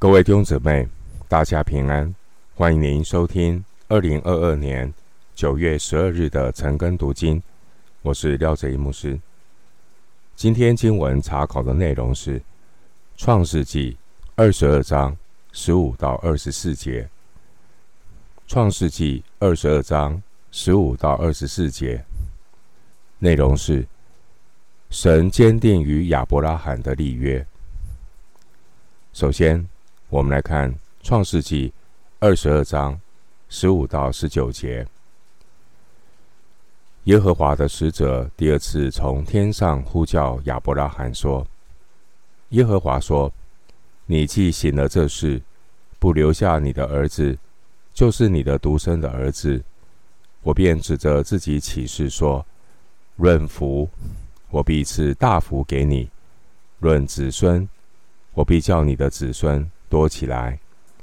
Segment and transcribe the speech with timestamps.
[0.00, 0.88] 各位弟兄姊妹，
[1.28, 2.14] 大家平安！
[2.54, 4.90] 欢迎您收听二零二二年
[5.34, 7.42] 九月十二日的晨更读经。
[8.00, 9.20] 我是廖哲一牧师。
[10.34, 12.40] 今天经文查考的内容是
[13.18, 13.92] 《创世纪》
[14.36, 15.14] 二十二章
[15.52, 17.02] 十五到二十四节。
[18.46, 22.02] 《创世纪》二十二章十五到二十四节
[23.18, 23.86] 内容是
[24.88, 27.46] 神坚定与亚伯拉罕的立约。
[29.12, 29.68] 首先，
[30.10, 30.68] 我们来看
[31.04, 31.68] 《创世纪》
[32.18, 33.00] 二十二章
[33.48, 34.84] 十五到十九节。
[37.04, 41.46] 耶和华的使者第二次从天上呼叫亚伯拉罕说
[42.50, 43.32] ：“耶和华说，
[44.06, 45.40] 你既行了这事，
[46.00, 47.38] 不留下你的儿子，
[47.94, 49.62] 就是你的独生的儿子，
[50.42, 52.44] 我便指着自己起誓说：
[53.14, 53.88] 论福，
[54.50, 56.08] 我必赐大福给你；
[56.80, 57.68] 论子孙，
[58.34, 60.58] 我必叫你的子孙。”多起来，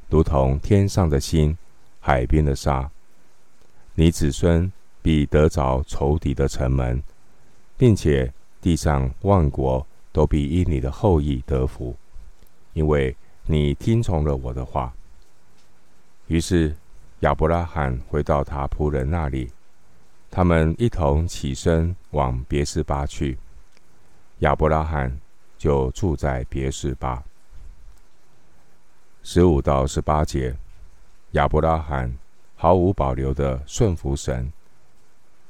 [0.09, 1.55] 如同天上的星，
[1.99, 2.89] 海边的沙。
[3.93, 4.71] 你子孙
[5.01, 7.03] 必得着仇敌的城门，
[7.77, 11.93] 并且地上万国都必因你的后裔得福，
[12.71, 13.13] 因为
[13.45, 14.93] 你听从了我的话。
[16.27, 16.73] 于是
[17.19, 19.51] 亚伯拉罕回到他仆人那里，
[20.31, 23.37] 他们一同起身往别是巴去。
[24.39, 25.19] 亚伯拉罕
[25.57, 27.21] 就住在别是巴。
[29.29, 30.55] 十五到十八节，
[31.31, 32.17] 亚伯拉罕
[32.55, 34.49] 毫无保留的顺服神，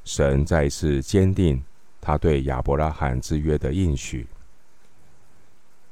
[0.03, 1.63] 神再次坚定
[2.01, 4.25] 他对亚伯拉罕之约的应许。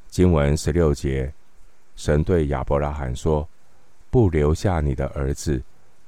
[0.10, 1.32] 经文十六节，
[1.96, 3.48] 神对亚伯拉罕说
[4.10, 5.62] ：“不留下你的儿子，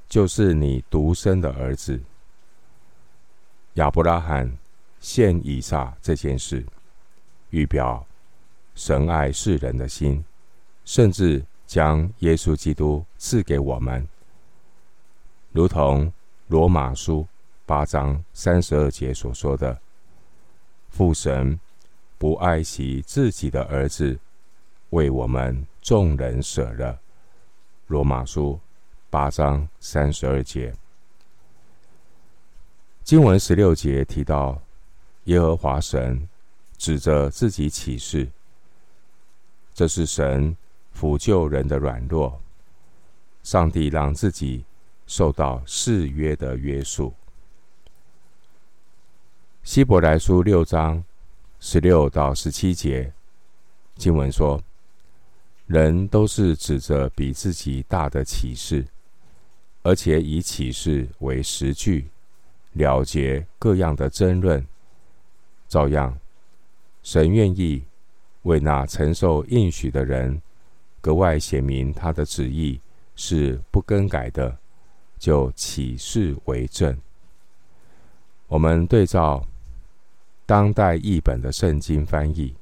[0.08, 2.00] 就是你独生的儿子。”
[3.74, 4.52] 亚伯拉罕
[4.98, 6.66] 献以撒这件事，
[7.50, 8.04] 预表
[8.74, 10.24] 神爱世人的心，
[10.84, 11.40] 甚至。
[11.68, 14.08] 将耶稣基督赐给我们，
[15.52, 16.10] 如同
[16.46, 17.26] 罗马书
[17.66, 19.78] 八章三十二节所说的
[20.88, 21.60] ：“父神
[22.16, 24.18] 不爱惜自己的儿子，
[24.90, 26.98] 为我们众人舍了。”
[27.88, 28.58] 罗马书
[29.10, 30.74] 八章三十二节。
[33.04, 34.58] 经文十六节提到
[35.24, 36.26] 耶和华神
[36.78, 38.26] 指着自己起誓，
[39.74, 40.56] 这是神。
[40.98, 42.40] 抚救人的软弱，
[43.44, 44.64] 上帝让自己
[45.06, 47.14] 受到誓约的约束。
[49.62, 51.04] 希伯来书六章
[51.60, 53.12] 十六到十七节
[53.94, 54.60] 经文说
[55.68, 58.84] ：“人都是指着比自己大的启示，
[59.84, 62.08] 而且以启示为实据，
[62.72, 64.66] 了结各样的争论。
[65.68, 66.18] 照样，
[67.04, 67.84] 神愿意
[68.42, 70.42] 为那承受应许的人。”
[71.00, 72.80] 格外显明他的旨意
[73.16, 74.56] 是不更改的，
[75.18, 76.96] 就起誓为证。
[78.46, 79.46] 我们对照
[80.46, 82.54] 当代译本的圣经翻译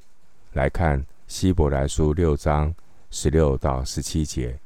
[0.53, 2.73] 来看，希伯来书六章
[3.09, 4.59] 十六到十七节。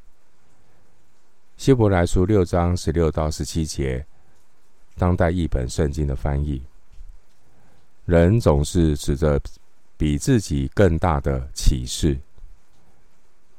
[1.58, 4.04] 希伯来书六章十六到十七节，
[4.98, 6.64] 当代译本圣经的翻译，
[8.06, 9.40] 人总是指着
[9.96, 12.18] 比自己更大的启示。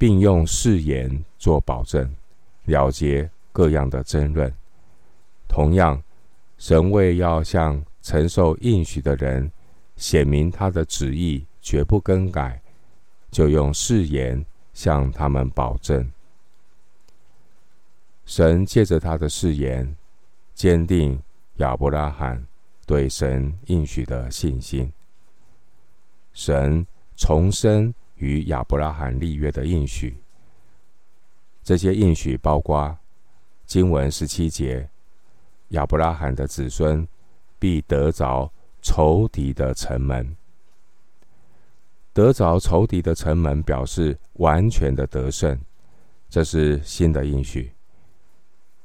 [0.02, 2.12] 并用誓言做保证，
[2.64, 4.52] 了结各样的争论。
[5.46, 6.02] 同样，
[6.58, 9.48] 神为要向承受应许的人
[9.94, 12.60] 显明他的旨意绝不更改，
[13.30, 16.10] 就用誓言向他们保证。
[18.26, 19.94] 神借着他的誓言，
[20.52, 21.16] 坚定
[21.58, 22.44] 亚伯拉罕
[22.86, 24.92] 对神应许的信心。
[26.32, 26.84] 神
[27.14, 27.94] 重生。
[28.22, 30.16] 与亚伯拉罕立约的应许，
[31.64, 32.96] 这些应许包括
[33.66, 34.88] 经文十七节：
[35.70, 37.04] 亚伯拉罕的子孙
[37.58, 38.48] 必得着
[38.80, 40.36] 仇敌的城门。
[42.12, 45.58] 得着仇敌的城门，表示完全的得胜，
[46.30, 47.72] 这是新的应许。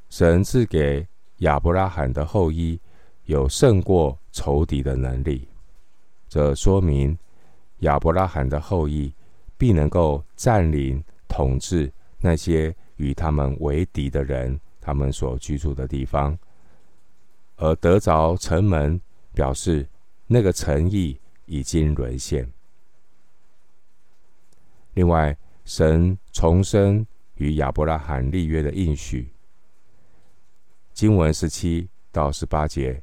[0.10, 1.08] 神赐给
[1.38, 2.80] 亚伯拉罕的后裔
[3.26, 5.48] 有胜过仇敌的能力，
[6.28, 7.16] 这说明
[7.82, 9.14] 亚伯拉罕的后裔。
[9.58, 16.38] 必能够占领、统治那些与他们为敌的人，他们所居住的地方，
[17.56, 19.00] 而得着城门，
[19.34, 19.88] 表示
[20.28, 22.48] 那个城邑已经沦陷。
[24.94, 27.06] 另外，神重申
[27.36, 29.32] 与亚伯拉罕立约的应许，
[30.94, 33.02] 经文十七到十八节，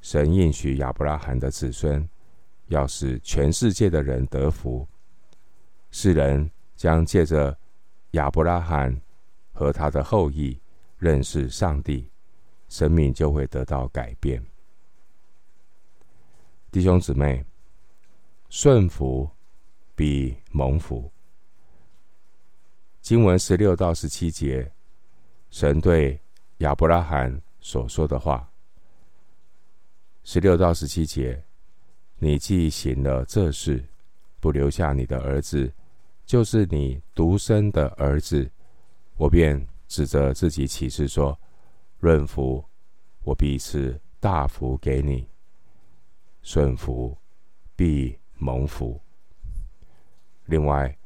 [0.00, 2.08] 神应许亚伯拉罕的子孙，
[2.68, 4.86] 要使全世界的人得福。
[5.90, 7.56] 世人将借着
[8.12, 9.00] 亚伯拉罕
[9.52, 10.58] 和他的后裔
[10.96, 12.10] 认识上帝，
[12.68, 14.44] 生命就会得到改变。
[16.70, 17.44] 弟兄姊妹，
[18.48, 19.28] 顺服
[19.94, 21.10] 比蒙福。
[23.00, 24.70] 经文十六到十七节，
[25.50, 26.20] 神对
[26.58, 28.48] 亚伯拉罕所说的话。
[30.22, 31.42] 十六到十七节，
[32.18, 33.84] 你既行了这事，
[34.40, 35.72] 不留下你的儿子，
[36.24, 38.50] 就是你独生的儿子，
[39.16, 41.38] 我便指着自己起誓说：
[41.98, 42.64] 润福，
[43.22, 45.26] 我必赐大福给你；
[46.42, 47.16] 顺服，
[47.76, 49.00] 必蒙福。
[50.46, 50.96] 另外，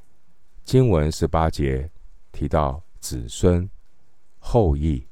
[0.63, 1.91] 经文十八节
[2.33, 3.69] 提到子孙、
[4.39, 5.07] 后裔，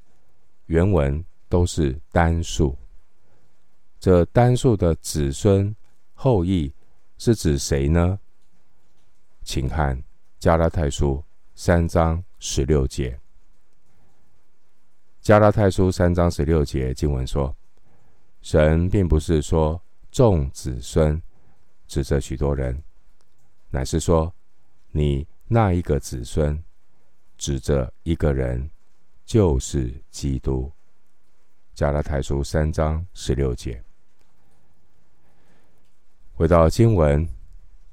[0.66, 2.76] 原文都是单数。
[4.00, 5.74] 这单数的子孙
[6.14, 6.72] 后裔
[7.24, 8.18] 是指谁呢？
[9.44, 10.02] 请看
[10.40, 11.22] 加拉太书
[11.54, 13.16] 三章十六节。
[15.20, 17.54] 加拉太书三章十六节经文说
[18.42, 19.80] ：“神并不是说
[20.10, 21.22] 众子孙
[21.86, 22.82] 指着许多人，
[23.70, 24.34] 乃是说。”
[24.90, 26.60] 你那一个子孙，
[27.38, 28.68] 指着一个人，
[29.24, 30.72] 就是基督。
[31.72, 33.80] 加拉太书三章十六节。
[36.42, 37.24] 回到经文，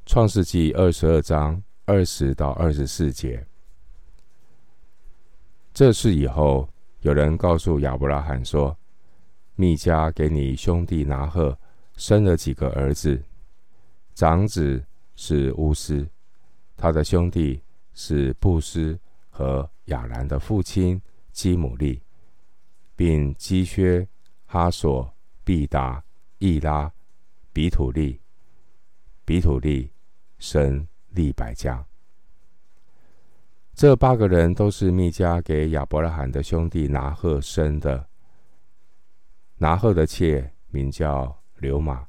[0.07, 3.46] 创世纪二十二章二十到二十四节。
[5.72, 6.68] 这事以后，
[7.01, 8.75] 有人告诉亚伯拉罕说
[9.54, 11.56] ：“密迦给你兄弟拿鹤
[11.96, 13.22] 生了几个儿子，
[14.16, 14.84] 长子
[15.16, 16.10] 是乌斯。”
[16.75, 17.62] 他的兄弟
[17.94, 19.00] 是布斯
[19.30, 21.00] 和亚兰的父亲
[21.31, 22.02] 基姆利，
[22.95, 24.07] 并基薛、
[24.48, 25.07] 哈索、
[25.44, 26.04] 毕达、
[26.40, 26.92] 伊拉、
[27.54, 28.19] 比土利。
[29.30, 29.94] 比土利
[30.40, 31.86] 生利百家。
[33.76, 38.08] 这八个人都是密迦给亚伯拉罕的兄弟拿鹤生的。
[39.58, 42.08] 拿鹤的妾名叫流玛，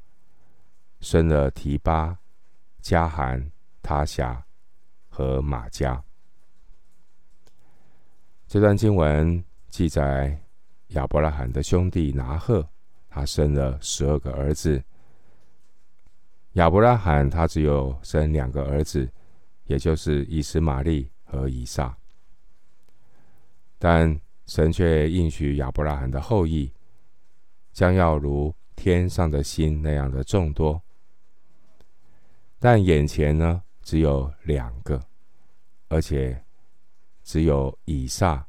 [1.01, 2.19] 生了提巴、
[2.81, 3.53] 加含、
[3.83, 4.43] 他辖。
[5.11, 6.03] 和马加。
[8.47, 10.41] 这段经文记载
[10.89, 12.67] 亚伯拉罕的兄弟拿鹤，
[13.11, 14.83] 他生了十二个儿子。
[16.55, 19.09] 亚伯拉罕他只有生两个儿子，
[19.67, 21.97] 也就是以实玛利和以撒。
[23.79, 26.73] 但神却应许亚伯拉罕的后裔
[27.73, 30.83] 将要如天上的星那样的众多。
[32.59, 35.01] 但眼前呢，只有两个，
[35.89, 36.45] 而且
[37.23, 38.45] 只有以撒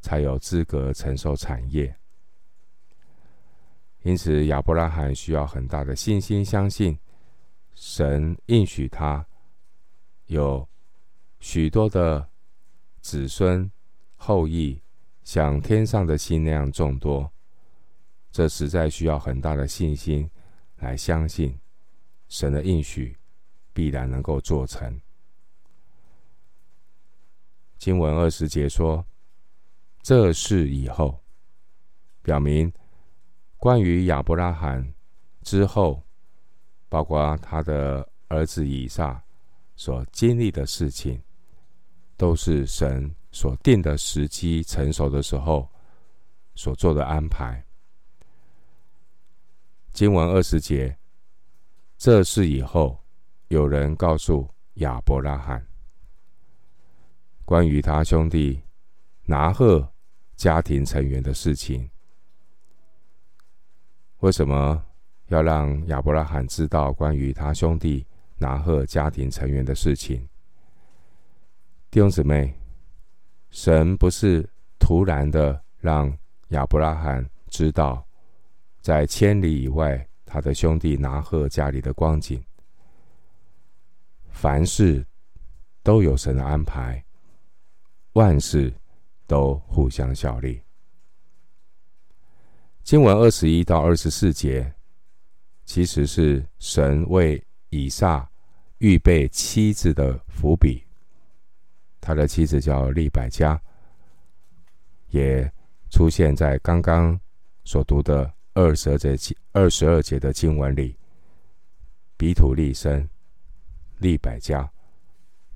[0.00, 1.92] 才有资格承受产业。
[4.02, 6.96] 因此，亚伯拉罕需要很大的信心，相信
[7.74, 9.26] 神应许他
[10.26, 10.68] 有
[11.40, 12.28] 许多的
[13.00, 13.70] 子孙
[14.16, 14.80] 后裔，
[15.24, 17.30] 像天上的星那样众多。
[18.30, 20.30] 这实在需要很大的信心
[20.76, 21.58] 来相信
[22.28, 23.16] 神的应许。
[23.74, 25.00] 必然能够做成。
[27.78, 29.06] 经文二十节说
[30.02, 31.22] ：“这事以后，
[32.20, 32.70] 表明
[33.56, 34.92] 关于亚伯拉罕
[35.40, 36.02] 之后，
[36.92, 39.18] 包括他的儿子以撒
[39.76, 41.18] 所经历的事情，
[42.18, 45.66] 都是神所定的时机成熟的时候
[46.54, 47.64] 所做的安排。”
[49.94, 50.94] 经文二十节
[51.96, 52.98] ：“这事以后。”
[53.48, 55.62] 有人告诉亚伯拉罕
[57.44, 58.58] 关于他兄弟
[59.26, 59.86] 拿鹤
[60.36, 61.86] 家庭成员的事情。
[64.20, 64.82] 为什么
[65.32, 70.28] 要让亚伯拉罕知道关于他兄弟拿鹤家庭成员的事情？
[71.90, 72.52] 弟兄姊妹，
[73.50, 74.46] 神不是
[74.78, 76.14] 突然的让
[76.48, 78.06] 亚伯拉罕知道
[78.82, 82.44] 在千里以外他的兄弟拿鹤家里的光景。
[84.28, 85.02] 凡事
[85.82, 87.02] 都有神的安排，
[88.12, 88.70] 万事
[89.26, 90.60] 都互相效力。
[92.82, 94.74] 经文二十一到二十四节，
[95.72, 98.30] 其实是神为以撒
[98.76, 100.84] 预备妻子的伏笔。
[101.98, 103.58] 他的妻子叫利百加，
[105.08, 105.50] 也
[105.88, 107.18] 出现在刚刚
[107.64, 110.94] 所读的二十二节二十二节的经文里。
[112.18, 113.08] 比土利生。
[113.96, 114.70] 利百加，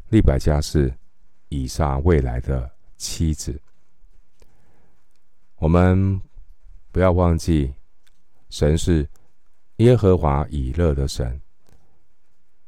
[0.08, 0.90] 利百加是
[1.50, 3.60] 以撒未来的妻子。
[5.56, 6.18] 我们
[6.90, 7.74] 不要忘记，
[8.48, 9.06] 神是
[9.76, 11.40] 耶和华以勒的神。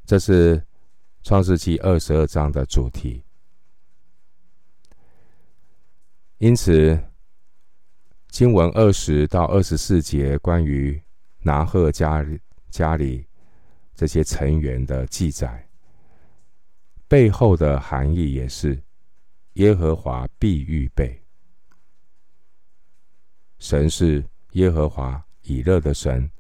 [0.05, 0.63] 这是
[1.23, 3.23] 创世纪二十二章的主题。
[6.39, 6.99] 因此，
[8.29, 11.03] 经文二十到二十四节关于
[11.41, 12.25] 拿鹤家
[12.71, 13.27] 家里
[13.95, 15.69] 这些成员的记载，
[17.09, 18.81] 背后的含义也是
[19.55, 21.21] 耶和华必预备。
[23.59, 26.31] 神是耶和华以勒的神，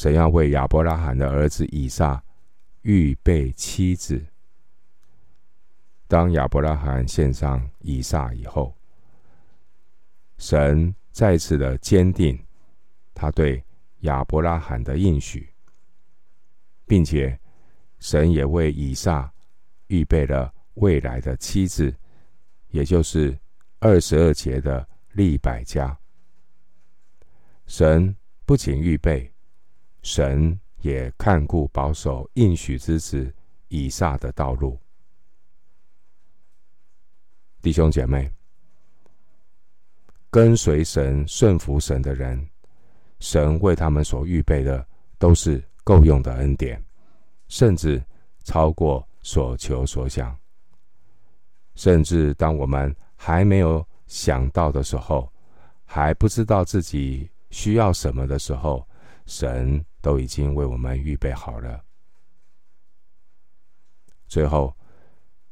[0.00, 2.24] 神要为亚伯拉罕的儿子以撒
[2.80, 4.24] 预备妻子。
[6.08, 8.74] 当亚伯拉罕献上以撒以后，
[10.38, 12.42] 神再次的坚定
[13.12, 13.62] 他对
[13.98, 15.52] 亚伯拉罕的应许，
[16.86, 17.38] 并且
[17.98, 19.30] 神也为以撒
[19.88, 21.94] 预备了未来的妻子，
[22.68, 23.38] 也就是
[23.80, 24.88] 二十二节的。
[25.14, 25.98] 利百加，
[27.66, 28.16] 神
[28.46, 29.28] 不仅预备，
[30.02, 33.32] 神也看顾保守应许之子
[33.68, 34.78] 以撒的道路。
[37.62, 38.30] 弟兄姐妹，
[40.30, 42.48] 跟随神、顺服神的人，
[43.18, 44.86] 神为他们所预备的
[45.18, 46.82] 都是够用的恩典，
[47.48, 48.02] 甚至
[48.44, 50.34] 超过所求所想。
[51.74, 55.30] 甚至当我们还没有想到的时候，
[55.84, 58.86] 还不知道自己需要什么的时候，
[59.26, 61.84] 神都已经为我们预备好了。
[64.26, 64.76] 最后，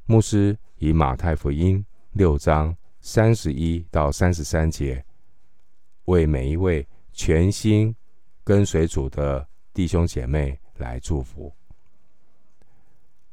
[0.04, 5.04] 牧师以马太福音六章三十一到三十三节，
[6.04, 7.94] 为每一位全心
[8.44, 11.52] 跟随主的弟兄姐妹来祝福。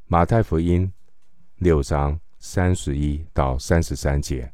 [0.07, 0.91] 马太福音
[1.57, 4.51] 六章三十一到三十三节。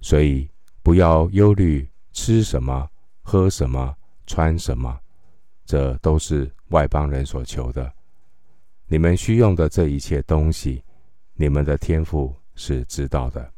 [0.00, 0.48] 所以，
[0.82, 2.88] 不要忧虑吃什么、
[3.20, 3.94] 喝什么、
[4.26, 4.98] 穿什么，
[5.70, 7.92] 这都是外邦人所求的。
[8.88, 10.82] 你们需用的这一切东西，
[11.34, 13.48] 你们的天父是知道的。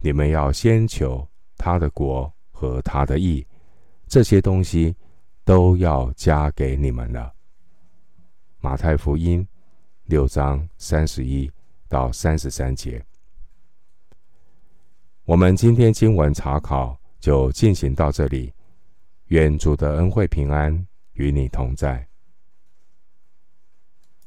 [0.00, 3.46] 你们要先求他的国和他的义，
[4.06, 4.94] 这些东西
[5.44, 7.32] 都要加给你们了。
[8.60, 9.48] 马太福音
[10.04, 11.50] 六章三十一
[11.88, 13.02] 到三十三节。
[15.24, 18.52] 我们今天经文查考就进行到这里，
[19.32, 22.11] 愿主的恩惠平安与你同在。